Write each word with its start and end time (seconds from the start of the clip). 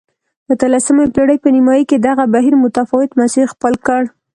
د 0.47 0.49
اتلسمې 0.55 1.05
پېړۍ 1.15 1.37
په 1.41 1.49
نیمايي 1.55 1.83
کې 1.89 1.97
دغه 2.07 2.23
بهیر 2.33 2.53
متفاوت 2.63 3.11
مسیر 3.21 3.45
خپل 3.53 3.73
کړ. 3.85 4.01